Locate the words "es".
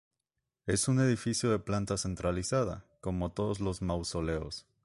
0.65-0.87